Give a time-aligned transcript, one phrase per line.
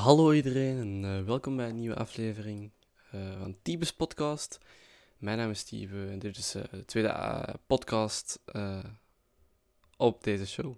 [0.00, 2.70] Hallo iedereen en eh, welkom bij een nieuwe aflevering
[3.14, 4.58] uh, van Tibes Podcast.
[5.18, 8.42] Mijn naam is Steven en dit is uh, de tweede podcast
[9.96, 10.76] op deze show.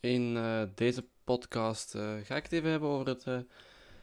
[0.00, 0.34] In
[0.74, 1.90] deze podcast
[2.22, 3.24] ga ik het even hebben over het,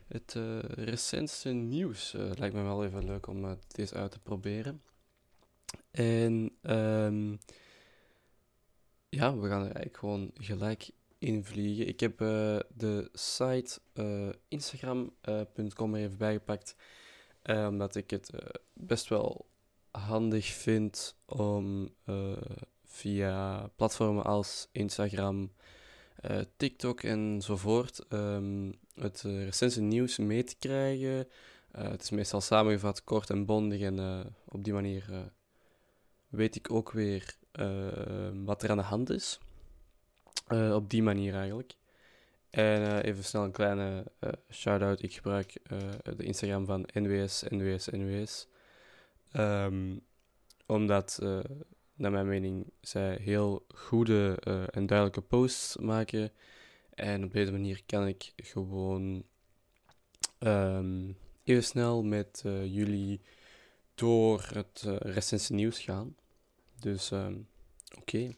[0.08, 0.36] het
[0.68, 2.12] recentste nieuws.
[2.12, 4.82] lijkt me wel even leuk om deze uit te proberen.
[5.92, 6.52] En...
[6.62, 7.40] Um,
[9.14, 11.88] ja, we gaan er eigenlijk gewoon gelijk in vliegen.
[11.88, 16.76] Ik heb uh, de site eh, instagram.com uh, er even bijgepakt.
[17.46, 18.30] Omdat ik het
[18.74, 19.46] best wel
[19.92, 21.90] handig vind om
[22.84, 25.52] via platformen als Instagram,
[26.58, 31.28] TikTok enzovoort um, het recente nieuws mee te krijgen.
[31.72, 33.82] het is meestal samengevat, kort en bondig.
[33.82, 35.32] En op die manier
[36.30, 37.38] weet ik ook weer
[38.44, 39.40] wat er aan de hand is.
[40.48, 41.76] Eh, op die manier eigenlijk.
[42.50, 45.04] En eh, even snel een kleine uh, shout-out.
[45.04, 45.54] Ik gebruik
[46.04, 48.48] de Instagram van NWS, NWS, NWS.
[49.34, 50.02] Um,
[50.66, 51.20] omdat,
[51.96, 54.38] naar mijn mening, zij heel goede
[54.72, 56.32] en duidelijke posts maken.
[56.94, 59.24] En op deze manier kan ik gewoon
[60.40, 63.22] um, even snel met jullie
[63.96, 66.16] door het recente nieuws gaan.
[66.84, 67.48] Dus um,
[67.98, 68.36] oké.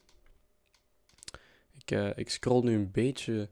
[1.78, 3.50] Ik, uh, ik scroll nu een beetje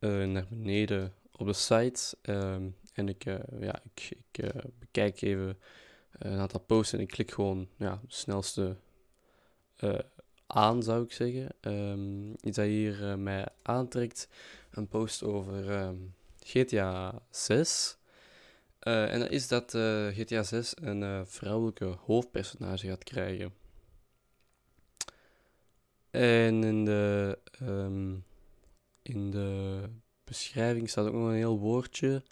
[0.00, 2.16] uh, naar beneden op de site.
[2.22, 5.58] Um, en ik, uh, ja, ik, ik bekijk even
[6.12, 8.76] een aantal posts en ik klik gewoon ja, de snelste
[10.46, 11.48] aan, zou ik zeggen.
[11.60, 14.28] Um, iets dat hier mij aantrekt.
[14.70, 15.94] Een post over
[16.38, 17.96] GTA 6.
[18.78, 19.70] en dat is dat
[20.12, 23.59] GTA 6 een vrouwelijke hoofdpersonage gaat krijgen.
[26.10, 28.14] En in de, ehm,
[29.02, 29.82] in de
[30.24, 32.22] beschrijving staat ook nog een heel woordje.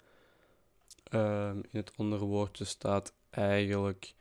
[1.13, 4.13] Um, in het onderwoordje staat eigenlijk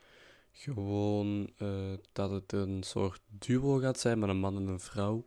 [0.50, 5.24] gewoon uh, dat het een soort duo gaat zijn met een man en een vrouw.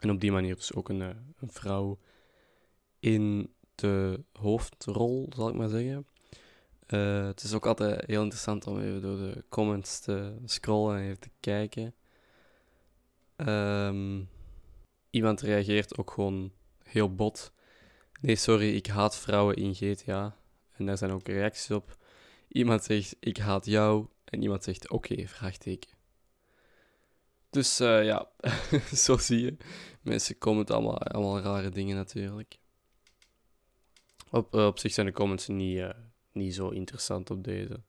[0.00, 1.08] En op die manier dus ook een, eh,
[1.38, 1.98] een vrouw
[2.98, 6.06] in de hoofdrol, zal ik maar zeggen.
[6.86, 11.02] Uh, het is ook altijd heel interessant om even door de comments te scrollen en
[11.02, 11.94] even te kijken.
[13.36, 14.28] Um,
[15.10, 16.52] iemand reageert ook gewoon
[16.82, 17.52] heel bot.
[18.20, 20.36] Nee, sorry, ik haat vrouwen in GTA.
[20.72, 21.96] En daar zijn ook reacties op.
[22.48, 24.06] Iemand zegt, ik haat jou.
[24.24, 25.90] En iemand zegt, oké, okay, vraagteken.
[27.50, 28.28] Dus uh, ja,
[29.04, 29.56] zo zie je.
[30.00, 32.58] Mensen commenten allemaal, allemaal rare dingen natuurlijk.
[34.30, 35.90] Op, uh, op zich zijn de comments niet, uh,
[36.32, 37.80] niet zo interessant op deze.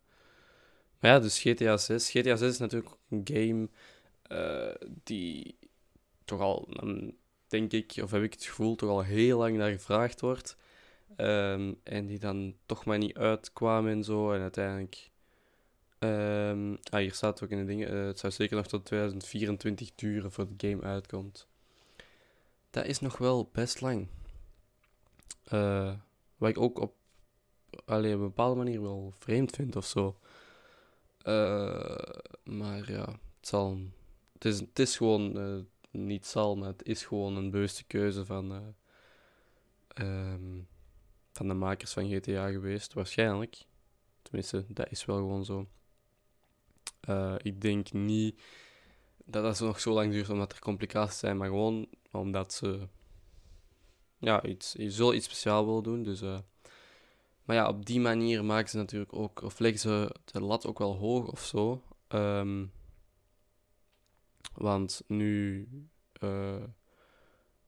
[0.99, 2.09] Maar ja, dus GTA 6.
[2.09, 3.69] GTA 6 is natuurlijk een game
[4.29, 4.73] uh,
[5.03, 5.57] die
[6.25, 6.69] toch al,
[7.47, 10.57] denk ik, of heb ik het gevoel, toch al heel lang naar gevraagd wordt.
[11.17, 14.31] Um, en die dan toch maar niet uitkwamen en zo.
[14.31, 15.09] En uiteindelijk.
[15.99, 17.93] Um, ah, hier staat ook in de dingen.
[17.93, 21.47] Uh, het zou zeker nog tot 2024 duren voordat de game uitkomt.
[22.69, 24.07] Dat is nog wel best lang.
[25.53, 25.93] Uh,
[26.37, 26.95] wat ik ook op,
[27.85, 30.17] allee, op een bepaalde manier wel vreemd vind of zo.
[32.43, 33.05] Maar ja,
[33.37, 33.79] het zal
[34.37, 38.25] het is, het is gewoon uh, niet zal, maar het is gewoon een bewuste keuze
[38.25, 40.67] van, uh, um,
[41.31, 43.65] van de makers van GTA geweest, waarschijnlijk.
[44.21, 45.67] Tenminste, dat is wel gewoon zo.
[47.09, 48.41] Uh, ik denk niet
[49.25, 52.87] dat dat nog zo lang duurt omdat er complicaties zijn, maar gewoon omdat ze
[54.17, 56.03] ja, iets, je zult iets speciaal willen doen.
[56.03, 56.21] Dus,
[57.43, 60.79] maar ja, op die manier maken ze natuurlijk ook, of leggen ze de lat ook
[60.79, 61.81] wel hoog of zo.
[62.07, 62.71] Um,
[64.53, 65.67] want nu
[66.23, 66.63] uh,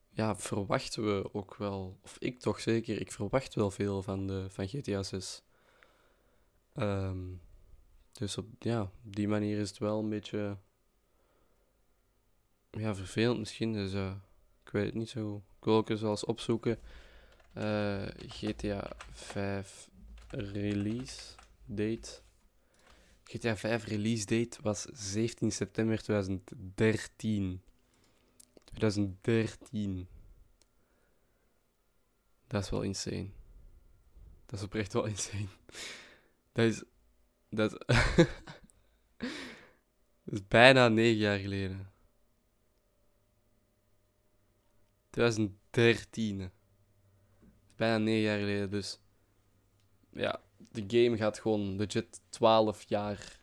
[0.09, 4.45] ja, verwachten we ook wel, of ik toch zeker, ik verwacht wel veel van, de,
[4.49, 5.43] van GTA 6.
[6.75, 7.41] Um,
[8.11, 10.57] dus op, ja, die manier is het wel een beetje
[12.71, 13.73] ja, vervelend misschien.
[13.73, 14.11] Dus uh,
[14.65, 15.43] ik weet het niet zo.
[15.57, 16.79] Ik wil ook eens wel eens opzoeken.
[17.57, 19.89] Uh, GTA 5
[20.27, 22.21] release date.
[23.29, 27.61] GTA 5 release date was 17 september 2013.
[28.63, 30.07] 2013.
[32.47, 33.29] Dat is wel insane.
[34.45, 35.47] Dat is oprecht wel insane.
[36.51, 36.83] Dat is.
[37.49, 37.71] Dat,
[40.23, 41.91] dat is bijna 9 jaar geleden.
[45.09, 46.51] 2013.
[47.75, 48.99] Bijna 9 jaar geleden, dus.
[50.11, 53.39] Ja, de game gaat gewoon legit 12 jaar,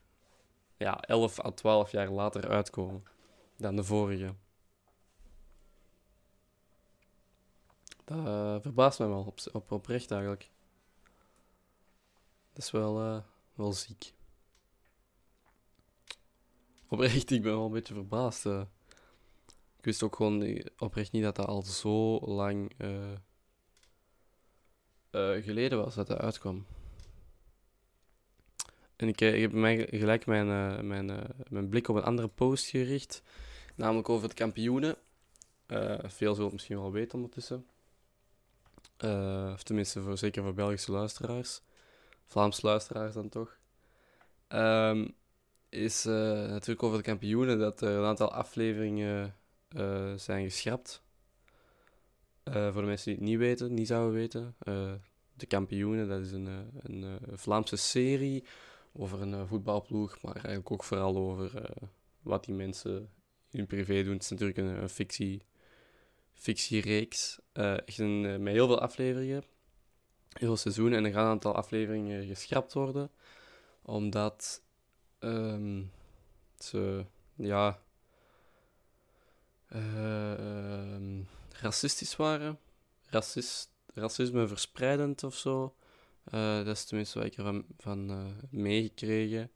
[0.77, 3.03] ja, 11 à 12 jaar later uitkomen
[3.57, 4.35] dan de vorige.
[8.07, 10.51] dat uh, verbaast mij wel op, op, oprecht eigenlijk.
[12.53, 13.23] Dat is wel, uh,
[13.55, 14.13] wel ziek.
[16.89, 18.45] Oprecht, ik ben wel een beetje verbaasd.
[18.45, 18.63] Uh.
[19.79, 22.73] Ik wist ook gewoon oprecht niet dat dat al zo lang
[25.43, 26.67] geleden was dat dat uitkwam.
[28.97, 30.47] En ik, ik heb mij gelijk mijn,
[30.87, 33.23] mijn, mijn blik op een andere post gericht,
[33.75, 34.97] namelijk over de kampioenen.
[36.03, 37.67] veel zullen het misschien wel weten ondertussen.
[39.53, 41.61] Of tenminste, voor, zeker voor Belgische luisteraars.
[42.27, 43.59] Vlaamse luisteraars dan toch.
[44.49, 45.15] Um,
[45.69, 46.15] is uh,
[46.49, 49.35] natuurlijk over de kampioenen dat er een aantal afleveringen
[50.17, 51.03] zijn geschrapt.
[52.45, 54.57] voor de mensen die het niet weten, niet zouden weten.
[55.35, 56.49] de kampioenen, dat is een,
[56.83, 58.45] een Vlaamse serie
[58.97, 61.69] over een voetbalploeg, maar eigenlijk ook vooral over
[62.23, 63.11] wat die mensen
[63.51, 64.13] in hun privé doen.
[64.13, 65.43] Het is natuurlijk een, fictie
[66.33, 67.39] fictiereeks.
[67.55, 69.45] Uh, echt een, met heel veel afleveringen.
[70.33, 70.99] Heel veel seizoenen.
[70.99, 73.11] En er gaan een aantal afleveringen geschrapt worden.
[73.83, 74.63] Omdat
[75.21, 75.91] um,
[76.59, 77.05] ze,
[77.35, 77.83] ja,
[79.73, 82.59] uh, racistisch waren.
[83.09, 85.75] Racist, racisme verspreidend of zo.
[86.31, 89.51] Dat is tenminste wat ik ervan van, meegekregen.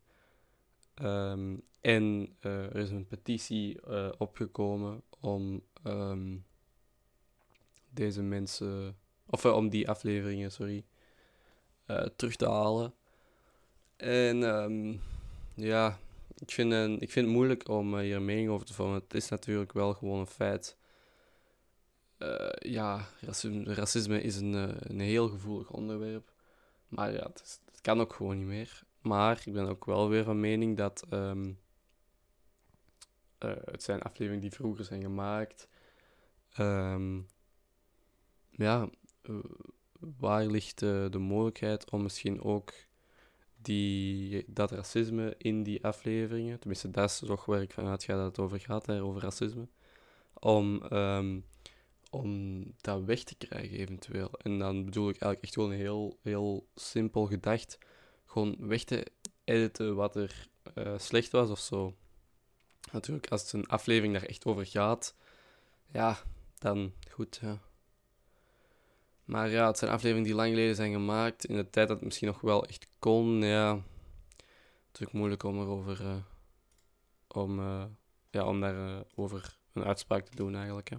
[1.03, 3.81] Um, en er is een petitie
[4.19, 6.45] opgekomen om um,
[7.91, 8.97] deze mensen,
[9.27, 10.85] of uh, om die afleveringen, sorry,
[11.87, 12.95] uh, terug te halen.
[13.97, 15.01] En um,
[15.55, 15.99] ja,
[16.39, 19.01] ik vind, uh, ik vind het moeilijk om hier een mening over te vormen.
[19.01, 20.77] Het is natuurlijk wel gewoon een feit.
[22.59, 24.53] ja, racisme, racisme is een,
[24.91, 26.33] een heel gevoelig onderwerp.
[26.91, 28.83] Maar ja, het, kan ook gewoon niet meer.
[29.01, 31.59] Maar ik ben ook wel weer van mening dat um,
[33.39, 35.69] het zijn afleveringen die vroeger zijn gemaakt.
[36.59, 37.27] Um,
[38.51, 38.89] ja,
[39.23, 39.39] uh,
[40.19, 42.73] waar ligt de mogelijkheid om misschien ook
[43.57, 48.27] die, dat racisme in die afleveringen, tenminste dat is toch waar ik vanuit ga dat
[48.27, 49.69] het over gaat, over racisme,
[50.33, 51.45] om, um,
[52.11, 54.31] om dat weg te krijgen eventueel.
[54.33, 57.79] En dan bedoel ik eigenlijk echt gewoon heel, heel simpel gedacht,
[58.27, 59.07] gewoon weg te
[59.45, 61.95] editen wat er uh, slecht was of zo.
[62.93, 65.15] Natuurlijk, als het een aflevering daar echt over gaat,
[65.93, 66.19] ja,
[66.59, 67.59] dan goed, ja.
[69.25, 71.45] Maar ja, het zijn afleveringen die lang geleden zijn gemaakt.
[71.45, 73.43] In de tijd dat het misschien nog wel echt kon.
[73.43, 73.83] Ja,
[74.87, 76.01] natuurlijk moeilijk om erover.
[76.01, 76.17] Uh,
[77.29, 77.85] om, uh,
[78.31, 80.91] ja, om daar over een uitspraak te doen eigenlijk.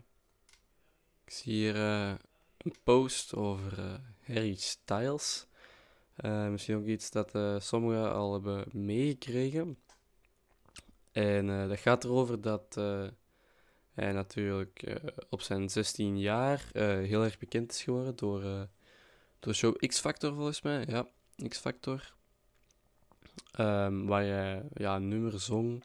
[1.32, 5.46] Ik zie hier een post over Harry Styles.
[6.50, 9.78] misschien ook iets dat sommigen al hebben meegekregen.
[11.12, 12.76] En dat gaat erover dat
[13.94, 18.68] hij natuurlijk op zijn 16 jaar heel erg bekend is geworden door,
[19.40, 20.86] door show X Factor, volgens mij.
[20.88, 21.08] Ja,
[21.48, 22.14] X Factor.
[23.60, 25.84] Um, waar hij ja, een nummer zong.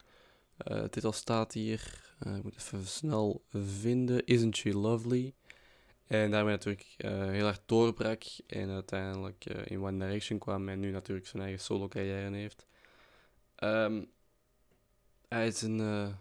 [0.56, 2.14] De titel staat hier.
[2.36, 4.26] ik moet even snel vinden.
[4.26, 5.34] Isn't She Lovely?
[6.06, 8.22] En daarmee natuurlijk heel erg doorbrak.
[8.46, 10.68] En uiteindelijk in One Direction kwam.
[10.68, 12.66] En nu natuurlijk zijn eigen solo carrière heeft.
[13.58, 14.10] Um,
[15.28, 16.16] hij is een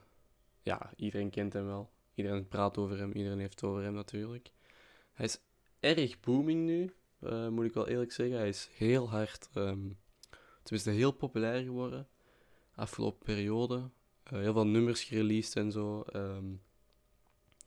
[0.65, 1.89] ja, iedereen kent hem wel.
[2.15, 4.51] Iedereen praat over hem, iedereen heeft het over hem natuurlijk.
[5.13, 5.39] Hij is
[5.79, 8.37] erg booming nu, uh, moet ik wel eerlijk zeggen.
[8.37, 9.97] Hij is heel hard, um,
[10.63, 12.07] tenminste heel populair geworden.
[12.75, 13.89] Afgelopen periode.
[14.33, 16.03] Uh, heel veel nummers gereleased en zo.
[16.13, 16.61] Um,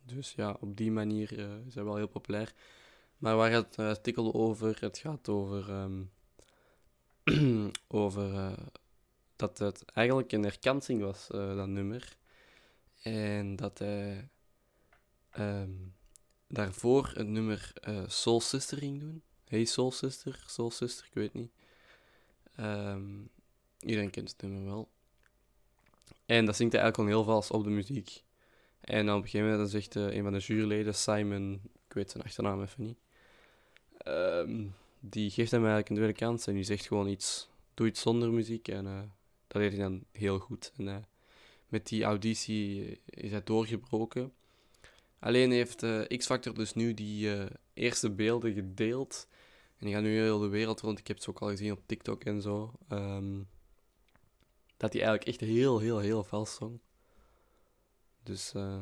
[0.02, 1.32] dus ja, op die manier
[1.66, 2.52] is hij wel heel populair.
[3.18, 4.76] Maar waar gaat het artikel over?
[4.80, 6.10] Het gaat over, um,
[7.88, 8.54] over
[9.36, 12.16] dat het eigenlijk een herkansing was, dat nummer.
[13.02, 14.28] En dat hij
[15.38, 15.94] um,
[16.46, 19.22] daarvoor het nummer uh, Soul Sister ging doen.
[19.44, 21.50] Hey Soul Sister, Soul Sister, ik weet niet.
[23.80, 24.88] Iedereen kent het nummer wel.
[26.28, 28.22] En dat zingt hij eigenlijk al heel vals op de muziek.
[28.80, 32.24] En op een gegeven moment zegt uh, een van de juryleden, Simon, ik weet zijn
[32.24, 32.98] achternaam even niet,
[34.06, 38.00] um, die geeft hem eigenlijk een tweede kans en die zegt gewoon iets, doe iets
[38.00, 38.68] zonder muziek.
[38.68, 39.00] En uh,
[39.46, 40.72] dat deed hij dan heel goed.
[40.76, 41.06] En
[41.68, 44.32] met die auditie is hij doorgebroken.
[45.18, 49.28] Alleen heeft X-Factor dus nu die eerste beelden gedeeld.
[49.78, 50.98] En die gaan nu heel de wereld rond.
[50.98, 52.72] Ik heb het ook al gezien op TikTok en zo.
[52.88, 53.48] Um,
[54.78, 56.80] dat hij eigenlijk echt heel, heel, heel vals zong.
[58.22, 58.80] Dus uh,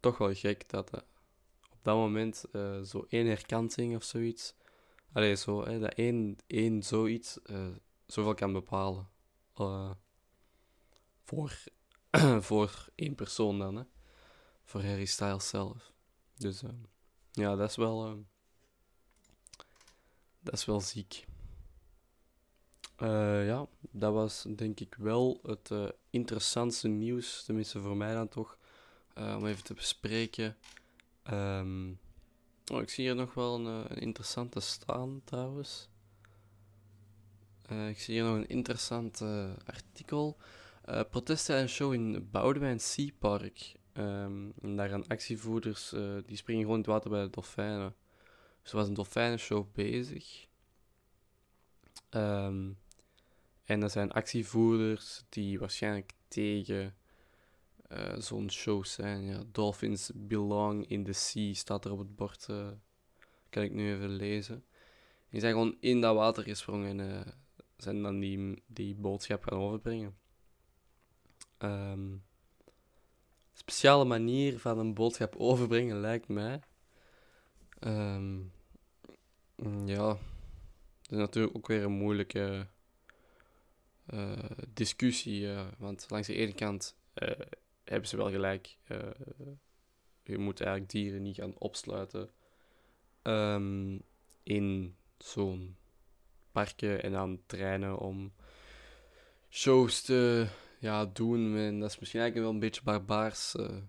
[0.00, 0.90] toch wel gek dat
[1.70, 2.44] op dat moment
[2.84, 4.54] zo één herkansing of zoiets.
[5.12, 7.38] Allee, zo, hè, dat één, één zoiets
[8.06, 9.08] zoveel kan bepalen.
[11.24, 11.58] voor
[12.48, 13.84] voor één persoon dan, hè.
[14.64, 15.92] Voor Harry Styles zelf.
[16.36, 16.62] Dus,
[17.32, 18.24] ja, dat is wel.
[20.40, 21.24] Dat is wel ziek.
[23.04, 28.28] Uh, ja, dat was denk ik wel het uh, interessantste nieuws, tenminste voor mij dan
[28.28, 28.58] toch,
[29.16, 30.56] om even te bespreken.
[31.30, 31.98] Um,
[32.72, 35.88] oh, ik zie hier nog wel een, interessante staan trouwens.
[37.88, 39.22] ik zie hier nog een interessant
[39.66, 40.36] artikel.
[41.10, 43.74] protesten en show in Boudewijn Sea Park.
[43.92, 45.94] Um, en daar gaan actievoerders,
[46.26, 47.94] die springen gewoon in het water bij de dolfijnen.
[48.62, 50.46] Dus er was een dolfijnenshow bezig.
[52.10, 52.82] Um,
[53.64, 56.94] en dat zijn actievoerders die waarschijnlijk tegen
[57.92, 59.24] uh, zo'n show zijn.
[59.24, 62.46] Ja, Dolphins belong in the sea staat er op het bord.
[62.50, 62.68] Uh,
[63.50, 64.64] kan ik nu even lezen.
[65.30, 67.34] Die zijn gewoon in dat water gesprongen en
[67.76, 70.16] zijn dan die, die boodschap gaan overbrengen.
[71.58, 72.24] Um,
[73.52, 76.60] speciale manier van een boodschap overbrengen, lijkt mij.
[77.80, 78.52] Um,
[79.84, 80.18] ja, dat
[81.10, 82.66] is natuurlijk ook weer een moeilijke
[84.68, 85.40] discussie.
[85.40, 87.28] Uh, want langs de ene kant uh,
[87.84, 88.76] hebben ze wel gelijk.
[90.22, 92.30] je moet eigenlijk dieren niet gaan opsluiten
[93.22, 94.02] um,
[94.42, 95.76] in zo'n
[96.52, 98.32] parken en dan trainen om
[99.48, 100.46] shows te
[100.78, 101.56] ja, doen.
[101.56, 103.54] En dat is misschien eigenlijk wel een beetje barbaars.
[103.54, 103.80] Uh,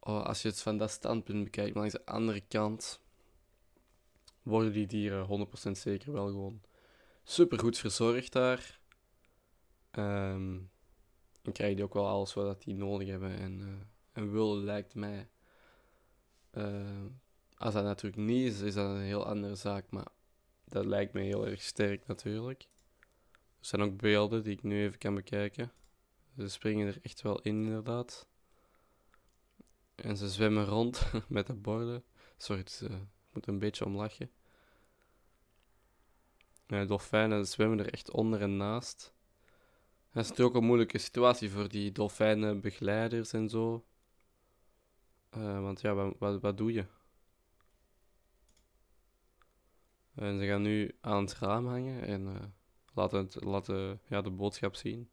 [0.00, 1.74] als je het van dat standpunt bekijkt.
[1.74, 3.00] Maar langs de andere kant
[4.42, 6.60] worden die dieren 100% zeker wel gewoon
[7.24, 8.80] super goed verzorgd daar.
[9.92, 10.70] Um,
[11.42, 13.68] en krijgen die ook wel alles wat die nodig hebben en, uh,
[14.12, 15.28] en willen, lijkt mij.
[16.52, 17.04] Uh,
[17.56, 19.90] als dat natuurlijk niet is, is dat een heel andere zaak.
[19.90, 20.08] Maar
[20.64, 22.68] dat lijkt me heel erg sterk natuurlijk.
[23.58, 25.72] Er zijn ook beelden die ik nu even kan bekijken.
[26.36, 28.26] Ze springen er echt wel in, inderdaad.
[29.94, 32.04] En ze zwemmen rond met de borden.
[32.36, 32.90] Sorry, ik
[33.32, 34.30] moet een beetje om lachen.
[36.66, 39.14] Ja, dolfijnen zwemmen er echt onder en naast.
[40.12, 43.84] Dat is natuurlijk ook een moeilijke situatie voor die dolfijnenbegeleiders en zo.
[45.36, 46.84] Uh, want ja, wat, wat, doe je?
[50.14, 52.34] En ze gaan nu aan het raam hangen en uh,
[52.94, 55.08] laten, het, laten ja, de boodschap zien.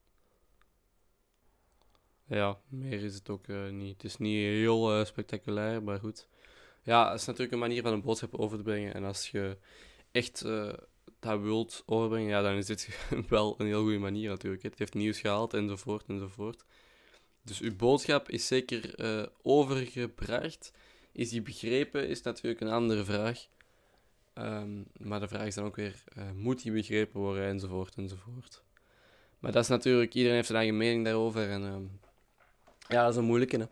[2.25, 3.93] Ja, meer is het ook uh, niet.
[3.93, 6.27] Het is niet heel spectaculair, maar goed.
[6.83, 8.93] Ja, het is natuurlijk een manier van een boodschap over te brengen.
[8.93, 9.57] En als je
[10.11, 10.45] echt
[11.21, 12.89] dat wilt overbrengen, ja, dan is dit
[13.29, 14.63] wel een heel goede manier natuurlijk.
[14.63, 16.65] Het heeft nieuws gehaald enzovoort enzovoort.
[17.43, 18.95] Dus uw boodschap is zeker
[19.41, 20.71] overgebracht.
[21.11, 23.47] Is die begrepen, is natuurlijk een andere vraag.
[24.33, 26.03] Um, maar de vraag is dan ook weer,
[26.35, 28.63] moet die begrepen worden enzovoort enzovoort.
[29.39, 31.49] Maar dat is natuurlijk, iedereen heeft zijn eigen mening daarover.
[31.49, 31.99] En um,
[32.87, 33.69] ja, dat is een moeilijke.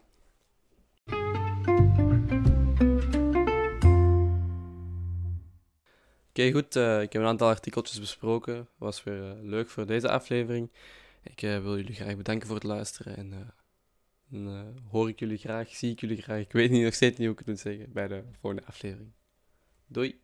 [6.39, 6.75] Oké, goed.
[6.75, 8.67] Uh, ik heb een aantal artikeltjes besproken.
[8.77, 10.71] Was weer uh, leuk voor deze aflevering.
[11.23, 13.17] Ik uh, wil jullie graag bedanken voor het luisteren.
[13.17, 13.53] En
[14.27, 16.39] dan hoor ik jullie graag, zie ik jullie graag.
[16.39, 19.11] Ik weet niet, nog steeds niet hoe ik het moet zeggen bij de volgende aflevering.
[19.87, 20.21] Doei!